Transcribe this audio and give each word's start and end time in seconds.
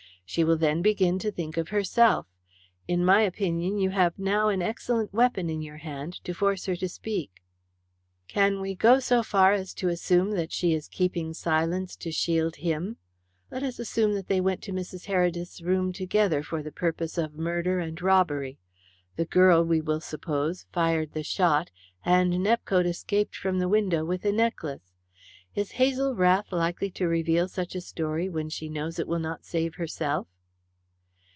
She 0.23 0.45
will 0.45 0.55
then 0.55 0.81
begin 0.81 1.19
to 1.19 1.29
think 1.29 1.57
of 1.57 1.67
herself. 1.67 2.25
In 2.87 3.03
my 3.03 3.19
opinion, 3.19 3.77
you 3.79 3.89
have 3.89 4.17
now 4.17 4.47
an 4.47 4.61
excellent 4.61 5.13
weapon 5.13 5.49
in 5.49 5.61
your 5.61 5.75
hand 5.75 6.23
to 6.23 6.33
force 6.33 6.67
her 6.67 6.75
to 6.77 6.87
speak." 6.87 7.43
"Can 8.29 8.61
we 8.61 8.73
go 8.73 8.99
so 8.99 9.23
far 9.23 9.51
as 9.51 9.73
to 9.73 9.89
assume 9.89 10.31
that 10.31 10.53
she 10.53 10.73
is 10.73 10.87
keeping 10.87 11.33
silence 11.33 11.97
to 11.97 12.13
shield 12.13 12.55
him? 12.55 12.95
Let 13.49 13.61
us 13.61 13.77
assume 13.77 14.13
that 14.13 14.29
they 14.29 14.39
went 14.39 14.61
to 14.61 14.71
Mrs. 14.71 15.07
Heredith's 15.07 15.61
room 15.61 15.91
together 15.91 16.43
for 16.43 16.63
the 16.63 16.71
purpose 16.71 17.17
of 17.17 17.33
murder 17.33 17.79
and 17.79 18.01
robbery. 18.01 18.57
The 19.17 19.25
girl, 19.25 19.61
we 19.65 19.81
will 19.81 19.99
suppose, 19.99 20.65
fired 20.71 21.11
the 21.11 21.23
shot 21.23 21.71
and 22.05 22.31
Nepcote 22.35 22.85
escaped 22.87 23.35
from 23.35 23.59
the 23.59 23.67
window 23.67 24.05
with 24.05 24.21
the 24.21 24.31
necklace. 24.31 24.93
Is 25.53 25.71
Hazel 25.73 26.15
Rath 26.15 26.53
likely 26.53 26.89
to 26.91 27.09
reveal 27.09 27.49
such 27.49 27.75
a 27.75 27.81
story 27.81 28.29
when 28.29 28.47
she 28.47 28.69
knows 28.69 28.99
it 28.99 29.05
will 29.07 29.19
not 29.19 29.43
save 29.43 29.75
herself?" 29.75 30.29